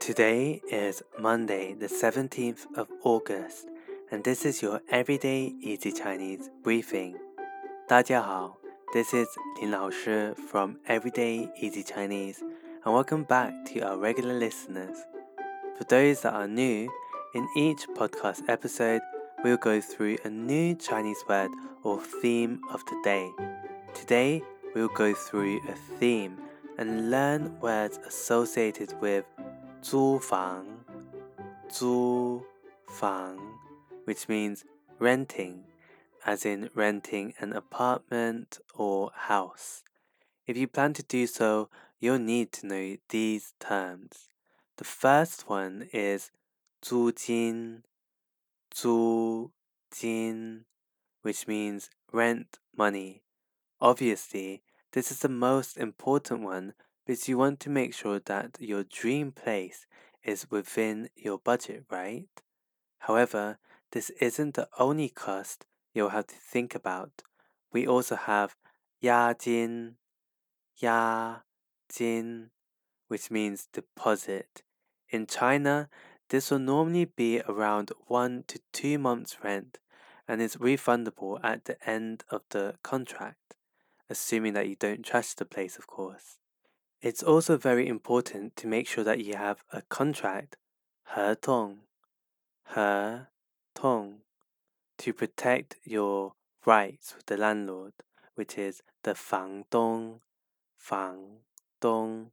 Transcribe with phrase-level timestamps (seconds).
[0.00, 3.66] Today is Monday, the 17th of August,
[4.10, 7.16] and this is your Everyday Easy Chinese briefing.
[7.88, 8.56] 大家好,
[8.92, 9.28] this is
[9.60, 12.42] Lin Lao Shi from Everyday Easy Chinese,
[12.84, 14.96] and welcome back to our regular listeners.
[15.76, 16.88] For those that are new,
[17.34, 19.02] in each podcast episode,
[19.44, 21.50] we'll go through a new Chinese word
[21.82, 23.30] or theme of the day.
[23.92, 24.42] Today,
[24.74, 26.38] we'll go through a theme
[26.78, 29.24] and learn words associated with
[29.82, 30.64] 租房,
[31.68, 32.42] 租
[32.88, 33.38] 房,
[34.04, 34.64] which means
[34.98, 35.64] renting,
[36.24, 39.82] as in renting an apartment or house.
[40.46, 41.68] If you plan to do so,
[42.00, 44.28] you'll need to know these terms.
[44.76, 46.30] The first one is
[46.82, 47.82] 租金,
[48.70, 49.50] 租
[49.90, 50.64] 金,
[51.22, 53.22] which means rent money.
[53.80, 56.74] Obviously, this is the most important one
[57.10, 59.86] because you want to make sure that your dream place
[60.24, 62.28] is within your budget, right?
[63.00, 63.58] However,
[63.92, 67.22] this isn't the only cost you'll have to think about.
[67.72, 68.56] We also have
[69.02, 69.94] 押金,
[70.82, 71.42] 押
[71.88, 72.50] 金,
[73.08, 74.62] which means deposit.
[75.08, 75.88] In China,
[76.28, 79.78] this will normally be around one to two months' rent
[80.26, 83.54] and is refundable at the end of the contract,
[84.10, 86.38] assuming that you don't trash the place, of course.
[87.00, 90.56] It's also very important to make sure that you have a contract,
[91.04, 91.78] 合同,
[92.64, 93.28] 合
[93.74, 94.22] 同,
[94.98, 96.32] to protect your
[96.64, 97.92] rights with the landlord,
[98.34, 100.20] which is the 房东,
[100.76, 101.42] 房
[101.80, 102.32] 东.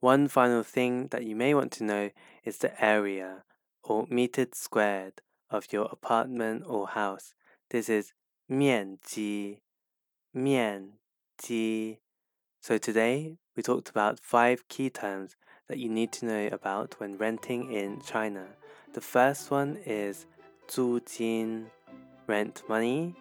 [0.00, 2.10] One final thing that you may want to know
[2.44, 3.44] is the area
[3.82, 7.34] or metered squared of your apartment or house.
[7.70, 8.12] This is
[8.48, 9.62] 面积,
[10.32, 10.98] 面
[11.38, 12.00] 积.
[12.60, 15.36] So today we talked about five key terms
[15.68, 18.46] that you need to know about when renting in China.
[18.92, 20.26] The first one is
[20.66, 21.66] 租金,
[22.26, 23.14] rent money.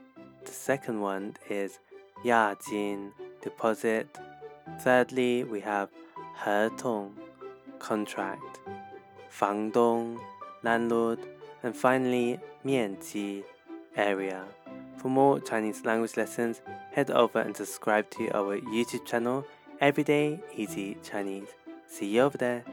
[0.46, 1.80] The second one is
[2.24, 3.12] 押金,
[3.42, 4.08] deposit.
[4.80, 5.90] Thirdly, we have
[6.36, 7.12] 合同,
[7.80, 8.60] contract.
[9.30, 10.18] 房东,
[10.64, 11.20] landlord.
[11.64, 13.44] And finally, 面积,
[13.96, 14.46] area.
[14.99, 16.61] For more Chinese language lessons,
[16.91, 19.45] head over and subscribe to our YouTube channel,
[19.81, 21.49] Everyday Easy Chinese.
[21.87, 22.65] See you over there.